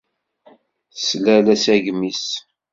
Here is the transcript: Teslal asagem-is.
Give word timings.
Teslal 0.93 1.45
asagem-is. 1.53 2.25